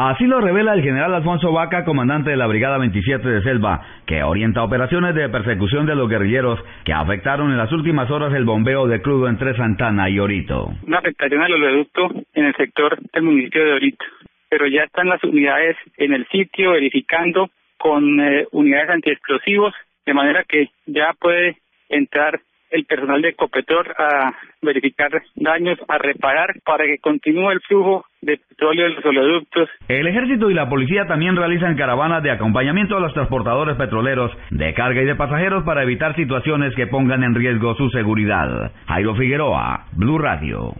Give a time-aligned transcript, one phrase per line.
[0.00, 4.22] Así lo revela el general Alfonso Vaca, comandante de la Brigada 27 de Selva, que
[4.22, 8.86] orienta operaciones de persecución de los guerrilleros que afectaron en las últimas horas el bombeo
[8.86, 10.70] de crudo entre Santana y Orito.
[10.86, 14.04] Una afectación al oleoducto en el sector del municipio de Orito,
[14.48, 19.74] pero ya están las unidades en el sitio verificando con eh, unidades antiexplosivos,
[20.06, 21.56] de manera que ya puede
[21.88, 22.38] entrar
[22.70, 24.32] el personal de Copetor a
[24.62, 29.68] verificar daños, a reparar para que continúe el flujo de petróleo en los oleoductos.
[29.88, 34.74] El ejército y la policía también realizan caravanas de acompañamiento a los transportadores petroleros de
[34.74, 38.72] carga y de pasajeros para evitar situaciones que pongan en riesgo su seguridad.
[38.86, 40.72] Jairo Figueroa, Blue Radio.